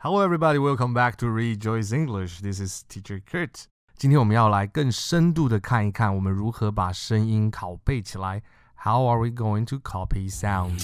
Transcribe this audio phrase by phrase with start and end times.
[0.00, 0.58] Hello, everybody.
[0.58, 2.40] Welcome back to Rejoice English.
[2.40, 3.64] This is Teacher Kurt.
[3.96, 8.42] 今天我们要来更深度的看一看，我们如何把声音拷贝起来。
[8.76, 10.78] How are we going to copy sound?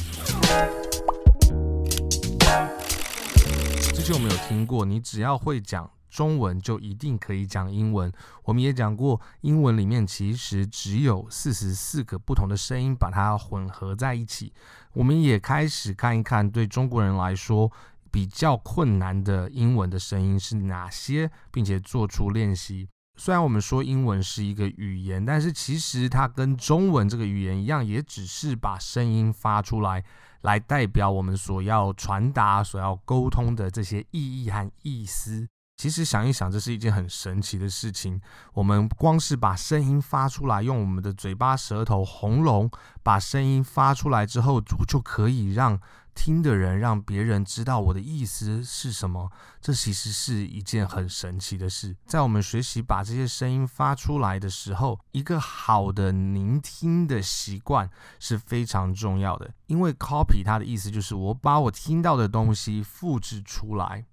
[3.95, 8.13] 之前我们有听过，你只要会讲中文，就一定可以讲英文。
[8.45, 14.53] 我们也讲过，英文里面其实只有四十四个不同的声音，把它混合在一起。
[14.95, 17.71] 我们也开始看一看，对中国人来说。
[18.18, 22.90] 比较困难的英文的声音是哪些，并且做出练习。
[23.16, 30.04] 虽然我们说英文是一个语言，但是其实它跟中文这个语言一样，也只是把声音发出来，
[30.42, 35.48] 来代表我们所要传达、所要沟通的这些意义和意思。
[35.80, 38.20] 其实想一想，这是一件很神奇的事情。
[38.54, 42.68] 我们光是把声音发出来，用我们的嘴巴、舌头、喉咙
[43.04, 45.80] 把声音发出来之后，就可以让
[46.18, 49.32] 听的人、让别人知道我的意思是什么。
[49.62, 51.96] 这其实是一件很神奇的事。
[52.08, 57.88] 在我们学习把这些声音发出来的时候，一个好的聆听的习惯
[58.20, 59.54] 是非常重要的。
[59.68, 64.06] 因为 copy 它的意思就是我把我听到的东西复制出来。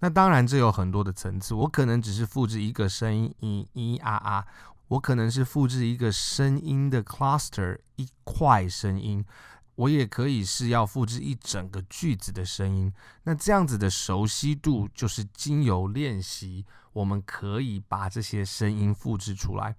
[0.00, 1.54] 那当然，这有很多的层次。
[1.54, 4.44] 我可能只是复制一个声音，咿咿啊啊；
[4.88, 9.24] 我可能是复制一个声音的 cluster，一块声音。
[9.76, 12.92] 我也可以是要复制一整个句子的声音，
[13.24, 19.76] 那这样子的熟悉度就是经由练习，我们可以把这些声音复制出来。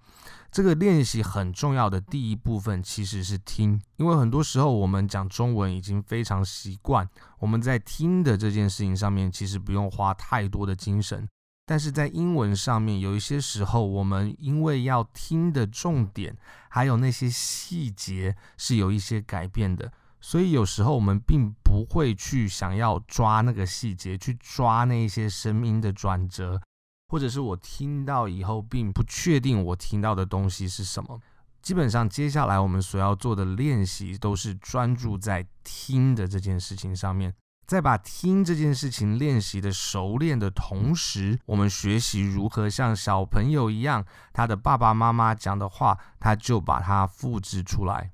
[0.52, 7.08] 这个练习很重要的第一部分其实是听，因为很多时候我们讲中文已经非常习惯，
[7.40, 11.28] 我们在听的这件事情上面其实不用花太多的精神。
[11.70, 16.34] 但是在英文上面，有一些时候，我们因为要听的重点，
[16.70, 26.62] 还有那些细节是有一些改变的，所以有时候我们并不会去想要抓那个细节，去抓那些声音的转折，
[27.10, 31.20] 或者是我听到以后并不确定我听到的东西是什么。
[31.62, 37.34] 基本上，接下来我们所要做的练习都是专注在听的这件事情上面。
[37.67, 48.13] 在把听这件事情练习的熟练的同时，我们学习如何像小朋友一样，他的爸爸妈妈讲的话，他就把它复制出来。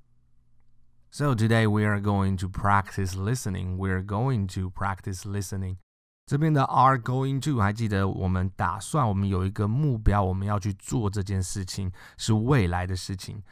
[1.10, 3.76] So today we are going to practice listening.
[3.78, 5.78] We are going to practice listening.
[6.26, 13.42] 这边的 are going to 还记得我们打算，我们有一个目标，我们要去做这件事情是未来的事情。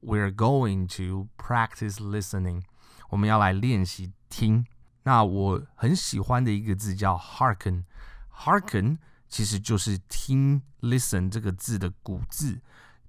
[0.00, 2.62] We are going to practice listening.
[3.10, 4.64] 我们要来练习听。
[5.05, 8.97] 那我很喜欢的一个字叫 hearken，hearken
[9.29, 12.59] 其实就是听 listen 这个字的古字，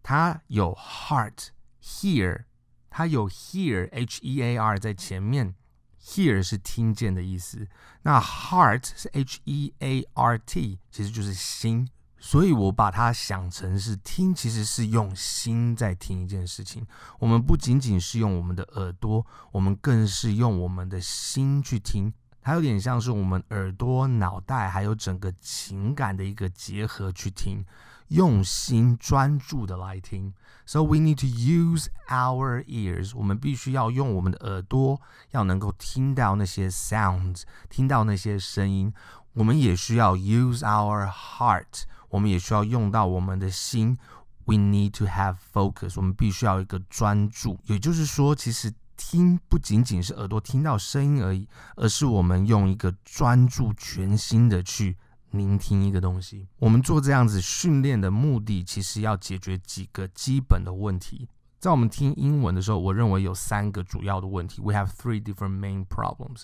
[0.02, 1.48] 它有 heart
[1.82, 2.44] hear，
[2.90, 5.54] 它有 hear h e a r 在前面
[5.98, 7.66] ，hear 是听见的意思，
[8.02, 11.88] 那 heart 是 h e a r t，其实就是心。
[12.18, 16.86] 所以我把它想成是听，其实是用心在听一件事情。
[17.18, 22.12] 我们不仅仅是用我们的耳朵，我们更是用我们的心去听。
[22.40, 27.64] 它有点像是我们耳朵、脑袋还有整个情感的一个结合去听，
[28.08, 30.32] 用心专注的来听。
[30.64, 33.12] So we need to use our ears。
[33.14, 35.00] 我们必须要用我们的耳朵，
[35.32, 38.92] 要能够听到那些 sounds，听到那些声音。
[39.34, 41.82] 我们也需要 use our heart。
[42.08, 43.96] 我们也需要用到我们的心
[44.44, 45.94] ，We need to have focus。
[45.96, 47.58] 我们必须要一个专注。
[47.64, 54.96] 也就是说，其实听不仅仅是耳朵听到声音而已，而是我们用一个专注、全心的去
[55.32, 56.46] 聆听一个东西。
[56.58, 61.28] 我们做这样子训练的目的，其实要解决几个基本的问题。
[61.58, 64.62] 在我们听英文的时候，我认为有三个主要的问题。
[64.62, 66.42] We have three different main problems。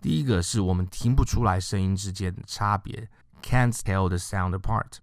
[0.00, 3.08] 第一个是我们听不出来声音之间的差别
[3.42, 4.98] ，Can't tell the sound apart。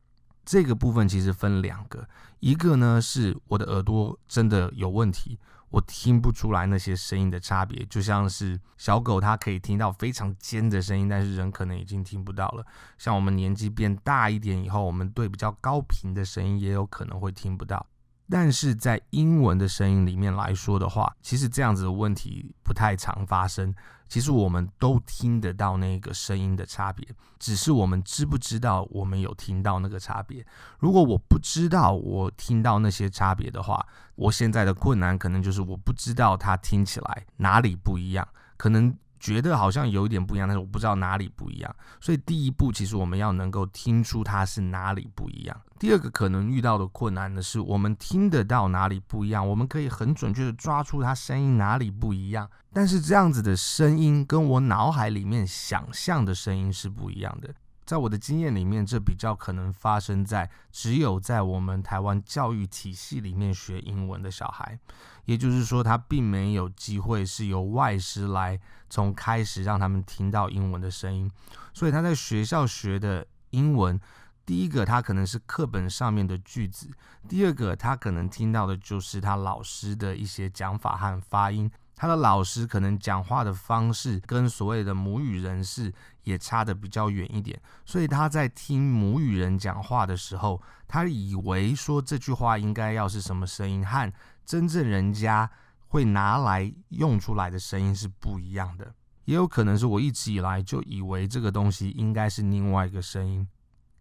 [0.46, 2.08] 这个部分其实分两个，
[2.40, 5.40] 一个呢是我的耳朵真的有问题，
[5.72, 12.64] 我听不出来那些声音的差别，就像是小狗它可以听到非常尖的声音，但是人可能已经听不到了。
[13.00, 17.84] 像我们年纪变大一点以后，我们对比较高频的声音也有可能会听不到。
[18.30, 23.74] 但是在英文的声音里面来说的话，其实这样子的问题不太常发生。
[24.08, 27.08] 其实我们都听得到那个声音的差别，
[27.40, 30.46] 只是我们知不知道我们有听到那个差别。
[30.78, 33.84] 如果我不知道我听到那些差别的话，
[34.14, 38.28] 我现在的困难可能就是我不知道它听起来哪里不一样。
[38.58, 38.96] 可能
[39.26, 41.76] 觉得好像有一点不一样，但是我不知道哪里不一样。
[42.00, 45.62] 所以第一步，其实我们要能够听出它是哪里不一样。
[45.80, 52.48] 第二个可能遇到的困难呢，是我们听得到哪里不一样，我们可以很准确的抓出它声音哪里不一样。
[52.72, 57.52] 但是这样子的声音跟我脑海里面想象的声音是不一样的。
[57.86, 64.80] 在我的经验里面，这比较可能发生在只有在我们台湾教育体系里面学英文的小孩，
[65.26, 68.60] 也就是说，他并没有机会是由外师来
[68.90, 71.30] 从开始让他们听到英文的声音，
[71.74, 74.00] 所以他在学校学的英文，
[74.46, 76.90] 第一个他可能是课本上面的句子，
[77.30, 81.70] 第二个他可能听到的就是他老师的一些讲法和发音。
[81.98, 85.94] 他的老师可能讲话的方式跟所谓的母语人士
[86.26, 94.12] 也差得比较远一点，所以他在听母语人讲话的时候，他以为说这句话应该要是什么声音，和
[94.46, 95.50] 真正人家
[95.88, 98.94] 会拿来用出来的声音是不一样的。
[99.24, 103.48] 也有可能是我一直以来就以为这个东西应该是另外一个声音。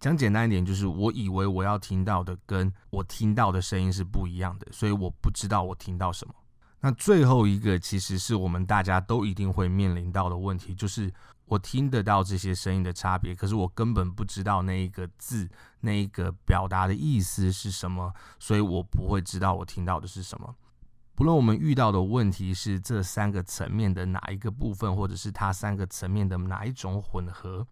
[0.00, 6.35] 讲简单一点，就是我以为我要听到的跟我听到的声音是不一样的，所以我不知道我听到什么。
[6.81, 11.11] 那最后一个其实是我们大家都一定会面临到的问题，就是
[11.46, 15.49] 我听得到这些声音的差别，可是我根本不知道那一个字、
[15.81, 20.55] 那一个表达的意思是什么，所以我不会知道我听到的是什么。
[21.14, 27.64] 不论我们遇到的问题是这三个层面的哪一个部分，或者是它三个层面的哪一种混合，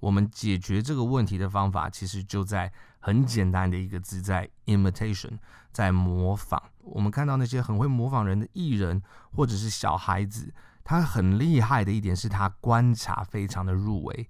[0.00, 5.38] 我们解决这个问题的方法其实就在很简单的一个字，在 imitation，
[5.72, 6.62] 在模仿。
[6.80, 9.02] 我们看到那些很会模仿人的艺人，
[9.32, 10.54] 或者是小孩子，
[10.88, 14.28] 他很厉害的一点是他观察非常的入微。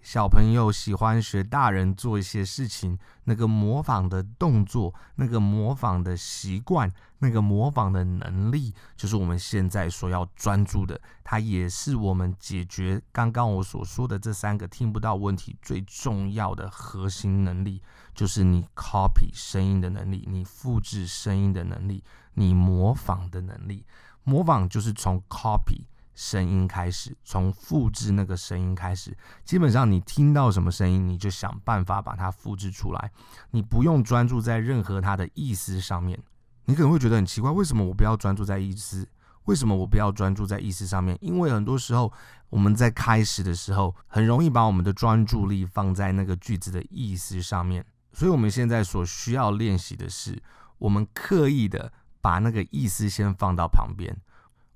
[0.00, 10.98] 小朋友喜欢学大人做一些事情，那个模仿的动作，那个模仿的习惯，那个模仿的能力，就是我们现在所要专注的。
[11.22, 17.82] 它也是我们解决刚刚我所说的这三个听不到问题最重要的核心能力，
[18.14, 22.02] 就是你 copy 声音的能力，你复制声音的能力，
[22.32, 23.84] 你模仿的能力。
[24.24, 25.82] 模仿就是从 copy。
[26.20, 33.12] 声音开始，从复制那个声音开始，基本上你听到什么声音，你就想办法把它复制出来。
[33.52, 36.18] 你不用专注在任何它的意思上面。
[36.64, 39.08] 你可能会觉得很奇怪，为什么我不要专注在意思？
[39.44, 41.16] 为什么我不要专注在意思上面？
[41.20, 42.12] 因为很多时候
[42.50, 47.86] 我们在开始的时候，很容易把我们的专注力放在那个句子的意思上面。
[48.12, 50.42] 所以，我们现在所需要练习的是，
[50.78, 54.20] 我们刻意的把那个意思先放到旁边。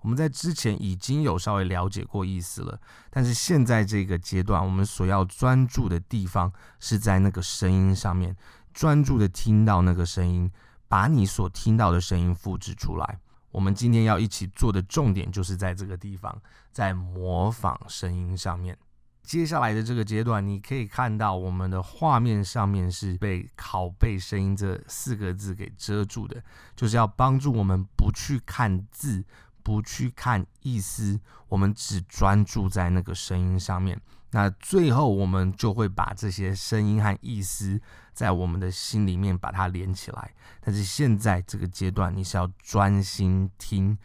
[0.03, 2.79] 我们在之前已经有稍微了解过意思了，
[3.09, 8.37] 但是现在这个阶段，我们所要专注的地方是在那个声音上面，
[8.75, 10.51] 专注的听到那个声音，
[10.89, 13.21] 把你所听到的声音复制出来。
[13.53, 16.41] 我们今天要一起做的重点就是在这个地方，
[16.73, 18.77] 在模仿声音上面。
[19.23, 26.43] 接下来的这个阶段，你可以看到我们的画面上面是被“拷贝声音”这四个字给遮住的，
[26.75, 29.25] 就是要帮助我们不去看字。
[29.63, 34.01] 不去看意思，我们只专注在那个声音上面。
[34.31, 37.79] 那最后我们就会把这些声音和意思
[38.15, 40.35] 在我们的心里面把它连起来。
[40.61, 43.99] 但是现在这个阶段，你是要专心听、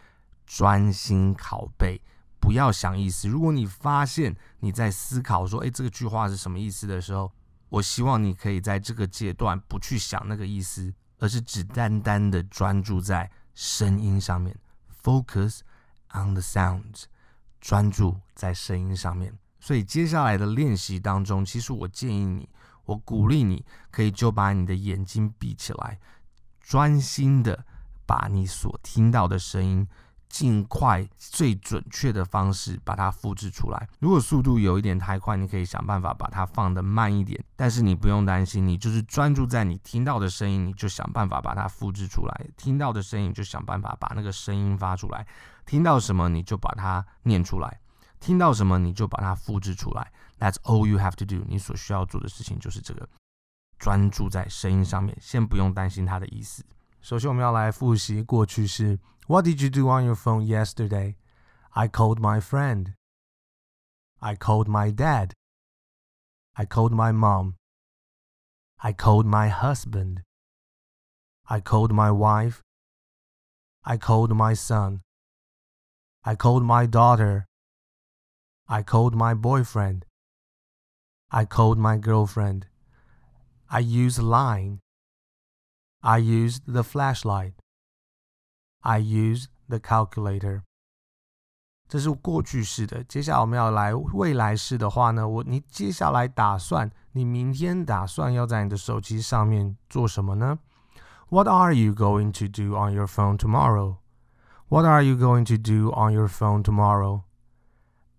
[0.46, 2.02] 专心拷贝，
[2.42, 3.30] 不要想意思。
[3.30, 7.32] 如果你发现你在思考说“诶，这个句话是什么意思”的时候，
[7.70, 14.54] 我希望你可以在这个阶段不去想那个意思，而是只单单的专注在声音上面。
[15.02, 15.60] Focus
[16.14, 17.04] on the sounds，
[17.62, 19.38] 专注在声音上面。
[19.60, 22.50] 所以接下来的练习当中，其实我建议你，
[22.86, 26.00] 我鼓励你，可以就把你的眼睛闭起来，
[26.62, 27.66] 专心的
[28.06, 29.88] 把你所听到的声音。
[30.30, 33.90] 尽快、最准确的方式把它复制出来。
[34.00, 37.44] 如果速度有一点太快，你可以想办法把它放的慢一点。
[37.56, 42.48] 但是你不用担心，你就是专注在你听到的声音，你就想办法把它复制出来。
[42.56, 45.26] 听到的声音就想办法把那个声音发出来。
[45.66, 47.80] 听到什么你就把它念出来，
[48.20, 50.12] 听到什么你就把它复制出来。
[50.40, 51.44] That's all you have to do。
[51.48, 53.10] 你所需要做的事情就是这个，
[53.80, 56.64] 专注在声音上面，先不用担心它的意思。
[57.07, 59.01] 首先，我们要来复习过去式。
[59.27, 61.17] What did you do on your phone yesterday?
[61.71, 62.95] I called my friend.
[64.19, 65.33] I called my dad.
[66.53, 67.55] I called my mom.
[68.77, 70.23] I called my husband.
[71.45, 72.61] I called my wife.
[73.83, 75.03] I called my son.
[76.25, 77.47] I called my daughter.
[78.69, 80.05] I called my boyfriend.
[81.31, 82.67] I called my girlfriend.
[83.69, 84.81] I used Line.
[86.07, 87.55] I used the flashlight.
[88.81, 90.63] I used the calculator.
[91.89, 93.05] 这是过去式的。
[93.05, 100.59] 接下来我们要来未来式的话呢，我你接下来打算，你明天打算要在你的手机上面做什么呢？
[101.29, 103.99] What are you going to do on your phone tomorrow?
[104.69, 107.25] What are you going to do on your phone tomorrow?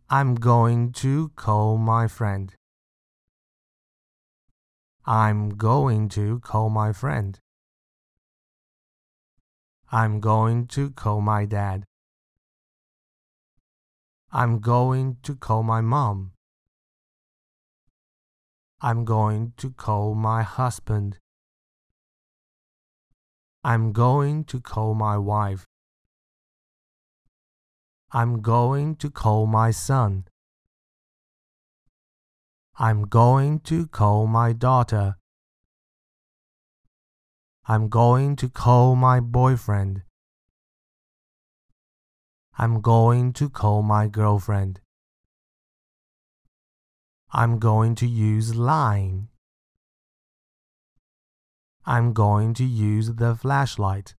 [0.07, 2.51] I'm going to call my friend.
[5.03, 7.39] I'm going to call my friend.
[9.90, 11.84] I'm going to call my dad.
[14.30, 16.32] I'm going to call my mom.
[18.82, 21.16] I'm going to call my husband.
[23.64, 25.64] I'm going to call my wife.
[28.12, 30.26] I'm going to call my son.
[32.78, 35.16] I'm going to call my daughter.
[37.67, 40.03] I'm going to call my boyfriend.
[42.57, 44.81] I'm going to call my girlfriend.
[47.31, 49.29] I'm going to use line.
[51.85, 54.15] I'm going to use the flashlight.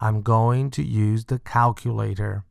[0.00, 2.44] I'm going to use the calculator.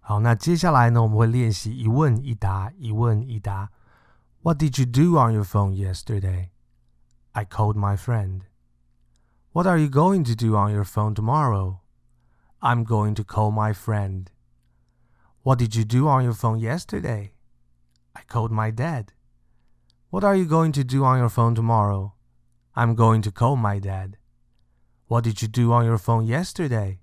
[0.00, 3.72] 好，那接下来呢，我们会练习一问一答，一问一答。
[4.41, 6.51] What did you do on your phone yesterday?
[7.35, 8.45] I called my friend.
[9.51, 11.81] What are you going to do on your phone tomorrow?
[12.61, 14.31] I'm going to call my friend.
[15.43, 17.33] What did you do on your phone yesterday?
[18.15, 19.11] I called my dad.
[20.09, 22.13] What are you going to do on your phone tomorrow?
[22.77, 24.15] I'm going to call my dad.
[25.07, 27.01] What did you do on your phone yesterday?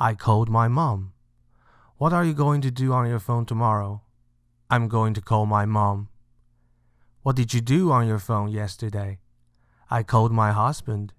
[0.00, 1.12] I called my mom.
[1.98, 4.02] What are you going to do on your phone tomorrow?
[4.68, 6.08] I'm going to call my mom.
[7.22, 9.18] What did you do on your phone yesterday?
[9.90, 11.12] I called my husband.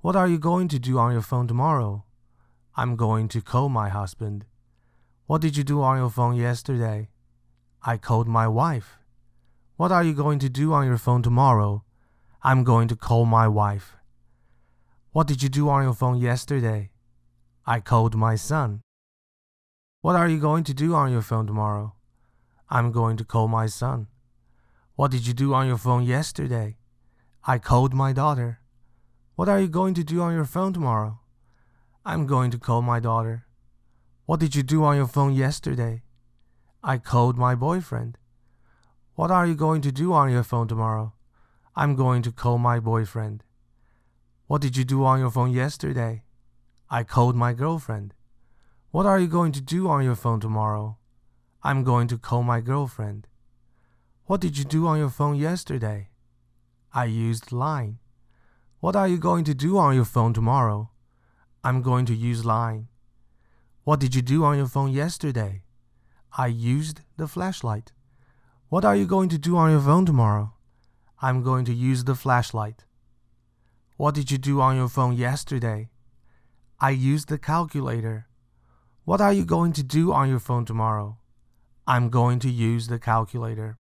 [0.00, 2.04] What are you going to do on your phone tomorrow?
[2.74, 4.46] I'm going to call my husband.
[5.26, 7.10] What did you do on your phone yesterday?
[7.82, 8.98] I called my wife.
[9.76, 11.84] What are you going to do on your phone tomorrow?
[12.42, 13.96] I'm going to call my wife.
[15.12, 16.90] What did you do on your phone yesterday?
[17.66, 18.80] I called my son.
[20.00, 21.94] What are you going to do on your phone tomorrow?
[22.70, 24.06] I'm going to call my son.
[24.96, 26.78] What did you do on your phone yesterday?
[27.46, 28.60] I called my daughter.
[29.34, 31.20] What are you going to do on your phone tomorrow?
[32.06, 33.44] I'm going to call my daughter.
[34.24, 36.00] What did you do on your phone yesterday?
[36.82, 38.16] I called my boyfriend.
[39.16, 41.12] What are you going to do on your phone tomorrow?
[41.74, 43.44] I'm going to call my boyfriend.
[44.46, 46.22] What did you do on your phone yesterday?
[46.88, 48.14] I called my girlfriend.
[48.92, 50.96] What are you going to do on your phone tomorrow?
[51.62, 53.26] I'm going to call my girlfriend.
[54.26, 56.08] What did you do on your phone yesterday?
[56.92, 58.00] I used Line.
[58.80, 60.90] What are you going to do on your phone tomorrow?
[61.62, 62.88] I'm going to use Line.
[63.84, 65.62] What did you do on your phone yesterday?
[66.36, 67.92] I used the flashlight.
[68.68, 70.54] What are you going to do on your phone tomorrow?
[71.22, 72.84] I'm going to use the flashlight.
[73.96, 75.90] What did you do on your phone yesterday?
[76.80, 78.26] I used the calculator.
[79.04, 81.18] What are you going to do on your phone tomorrow?
[81.86, 83.76] I'm going to use the calculator.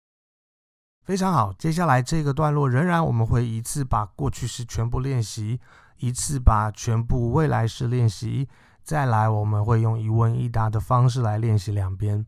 [1.04, 5.58] 非常好，接下来这个段落仍然我们会一次把过去式全部练习，
[5.96, 8.46] 一次把全部未来式练习，
[8.82, 12.26] 再来我们会用一问一答的方式来练习两遍。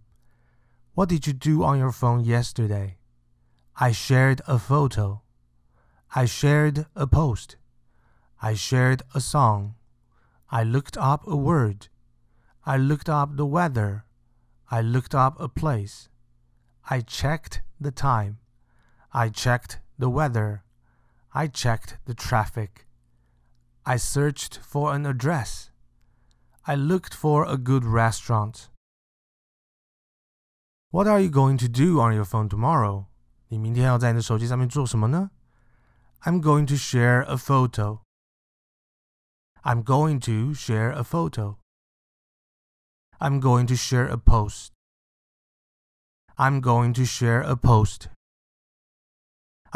[0.95, 2.95] What did you do on your phone yesterday?
[3.75, 5.21] I shared a photo.
[6.09, 7.57] I shared a post.
[8.37, 9.75] I shared a song.
[10.47, 11.89] I looked up a word.
[12.63, 14.05] I looked up the weather.
[14.65, 16.09] I looked up a place.
[16.89, 18.39] I checked the time.
[19.15, 20.63] I checked the weather.
[21.33, 22.87] I checked the traffic.
[23.85, 25.71] I searched for an address.
[26.67, 28.69] I looked for a good restaurant.
[30.91, 33.07] What are you going to do on your phone tomorrow?
[33.49, 35.31] 你明天要在你的手机上面做什么呢？
[36.23, 38.01] I'm going to share a photo.
[39.63, 41.57] I'm going to share a photo.
[43.19, 44.73] I'm going to share a post.
[46.37, 48.09] I'm going to share a post.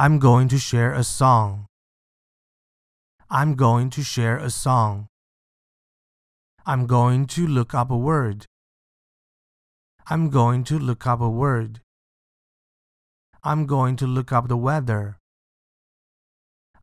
[0.01, 1.65] I'm going to share a song.
[3.29, 5.09] I'm going to share a song.
[6.65, 8.45] I'm going to look up a word.
[10.07, 11.81] I'm going to look up a word.
[13.43, 15.17] I'm going to look up the weather.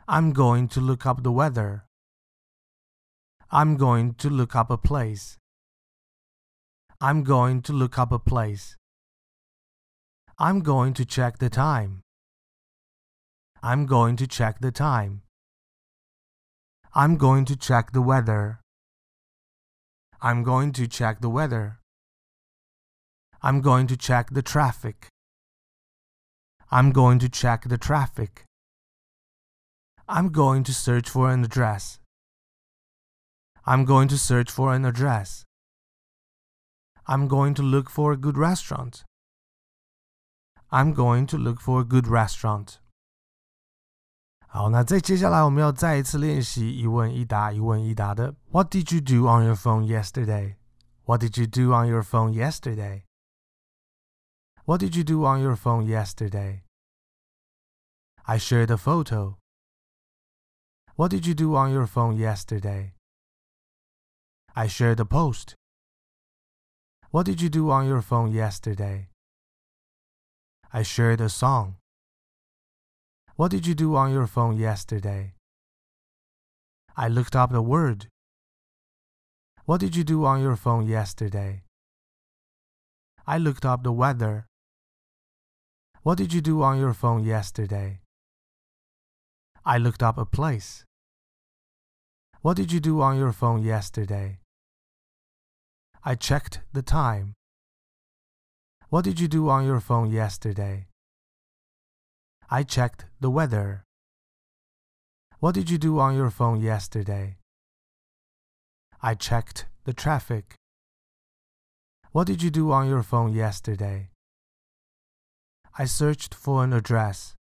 [0.06, 1.86] I'm going to look up the weather.
[3.50, 5.38] I'm going to look up a place.
[7.00, 8.76] I'm going to look up a place.
[10.38, 12.02] I'm going to check the time.
[13.68, 15.22] I'm going to check the time.
[16.94, 18.60] I'm going to check the weather.
[20.22, 21.80] I'm going to check the weather.
[23.42, 25.08] I'm going to check the traffic.
[26.70, 28.44] I'm going to check the traffic.
[30.08, 31.98] I'm going to search for an address.
[33.66, 35.44] I'm going to search for an address.
[37.08, 39.02] I'm going to look for a good restaurant.
[40.70, 42.78] I'm going to look for a good restaurant.
[44.47, 48.35] 好，那在接下来我们要再一次练习一问一答、一问一答的。
[48.51, 50.55] What did you do on your phone yesterday?
[51.05, 53.03] What did you do on your phone yesterday?
[54.65, 56.63] What did you do on your phone yesterday?
[58.23, 59.37] I shared a photo.
[60.95, 62.93] What did you do on your phone yesterday?
[64.53, 65.55] I shared a post.
[67.09, 69.09] What did you do on your phone yesterday?
[70.71, 71.77] I shared a song.
[73.36, 75.34] What did you do on your phone yesterday?
[76.96, 78.08] I looked up the word.
[79.66, 81.62] What did you do on your phone yesterday?
[83.26, 84.46] I looked up the weather.
[86.02, 88.00] What did you do on your phone yesterday?
[89.66, 90.86] I looked up a place.
[92.40, 94.38] What did you do on your phone yesterday?
[96.02, 97.34] I checked the time.
[98.88, 100.86] What did you do on your phone yesterday?
[102.48, 103.84] I checked the weather.
[105.40, 107.38] What did you do on your phone yesterday?
[109.02, 110.54] I checked the traffic.
[112.12, 114.10] What did you do on your phone yesterday?
[115.76, 117.34] I searched for an address.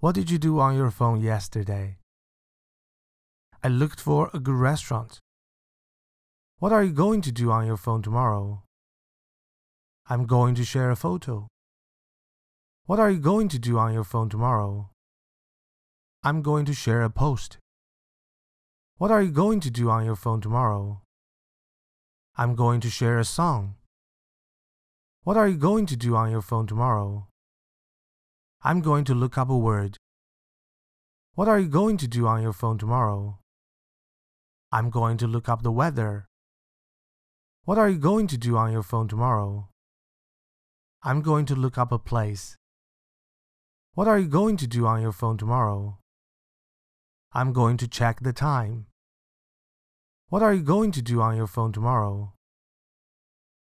[0.00, 1.98] What did you do on your phone yesterday?
[3.62, 5.20] I looked for a good restaurant.
[6.58, 8.64] What are you going to do on your phone tomorrow?
[10.08, 11.46] I'm going to share a photo.
[12.86, 14.90] What are you going to do on your phone tomorrow?
[16.22, 17.56] I'm going to share a post.
[18.98, 21.00] What are you going to do on your phone tomorrow?
[22.36, 23.76] I'm going to share a song.
[25.22, 27.28] What are you going to do on your phone tomorrow?
[28.62, 29.96] I'm going to look up a word.
[31.36, 33.38] What are you going to do on your phone tomorrow?
[34.70, 36.26] I'm going to look up the weather.
[37.64, 39.70] What are you going to do on your phone tomorrow?
[41.02, 42.58] I'm going to look up a place.
[43.94, 45.98] What are you going to do on your phone tomorrow?
[47.32, 48.86] I'm going to check the time.
[50.28, 52.32] What are you going to do on your phone tomorrow?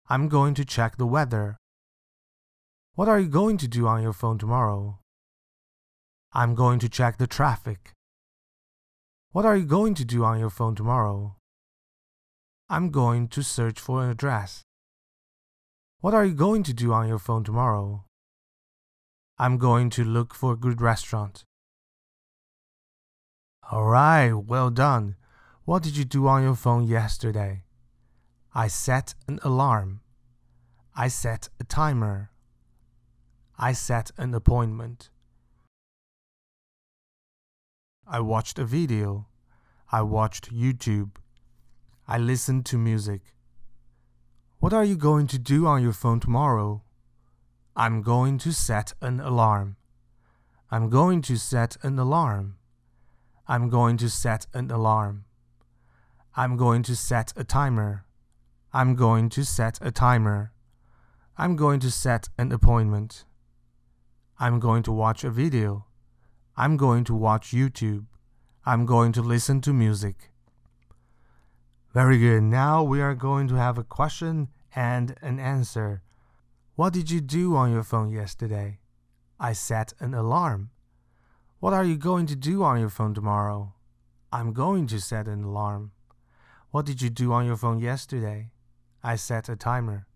[0.09, 1.57] I'm going to check the weather.
[2.95, 4.97] What are you going to do on your phone tomorrow?
[6.33, 7.91] I'm going to check the traffic.
[9.33, 11.35] What are you going to do on your phone tomorrow?
[12.69, 14.63] I'm going to search for an address.
[16.01, 18.05] What are you going to do on your phone tomorrow?
[19.39, 21.43] I'm going to look for a good restaurant.
[23.71, 25.15] Alright, well done.
[25.65, 27.63] What did you do on your phone yesterday?
[28.53, 30.01] I set an alarm.
[30.95, 32.29] I set a timer.
[33.57, 35.09] I set an appointment.
[38.05, 39.27] I watched a video.
[39.91, 41.15] I watched YouTube.
[42.07, 43.21] I listened to music.
[44.59, 46.83] What are you going to do on your phone tomorrow?
[47.75, 49.77] I'm going to set an alarm.
[50.69, 52.57] I'm going to set an alarm.
[53.47, 55.25] I'm going to set an alarm.
[56.35, 58.05] I'm going to set a timer.
[58.73, 60.51] I'm going to set a timer.
[61.35, 63.25] I'm going to set an appointment.
[64.39, 65.87] I'm going to watch a video.
[66.55, 68.05] I'm going to watch YouTube.
[68.67, 70.31] I'm going to listen to music.
[71.91, 72.43] Very good.
[72.43, 76.03] Now we are going to have a question and an answer.
[76.75, 78.79] What did you do on your phone yesterday?
[79.39, 80.71] I set an alarm.
[81.59, 83.75] What are you going to do on your phone tomorrow?
[84.31, 85.91] I'm going to set an alarm.
[86.71, 88.49] What did you do on your phone yesterday?
[89.03, 90.07] I set a timer.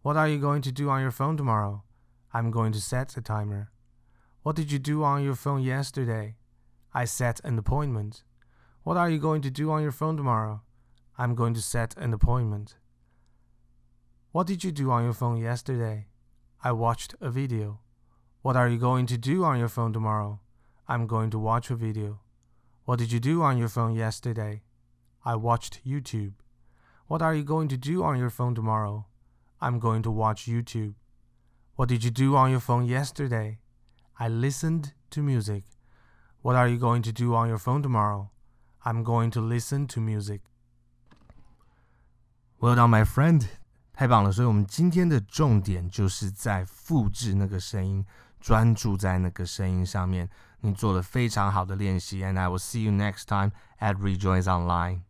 [0.00, 1.84] What are you going to do on your phone tomorrow?
[2.32, 3.70] I'm going to set a timer.
[4.42, 6.36] What did you do on your phone yesterday?
[6.94, 8.22] I set an appointment.
[8.82, 10.62] What are you going to do on your phone tomorrow?
[11.18, 12.76] I'm going to set an appointment.
[14.30, 16.06] What did you do on your phone yesterday?
[16.62, 17.80] I watched a video.
[18.42, 20.40] What are you going to do on your phone tomorrow?
[20.86, 22.20] I'm going to watch a video.
[22.84, 24.62] What did you do on your phone yesterday?
[25.24, 26.34] I watched YouTube.
[27.06, 29.06] What are you going to do on your phone tomorrow?
[29.62, 30.94] I'm going to watch YouTube.
[31.76, 33.60] What did you do on your phone yesterday?
[34.20, 35.64] I listened to music.
[36.42, 38.30] What are you going to do on your phone tomorrow?
[38.84, 40.42] I'm going to listen to music.
[42.60, 43.48] Well done, my friend.
[43.98, 44.30] 太棒了！
[44.30, 48.06] 所以，我们今天的重点就是在复制那个声音，
[48.40, 50.30] 专注在那个声音上面。
[50.60, 55.00] 你做了非常好的练习，and I will see you next time at Rejoice Online.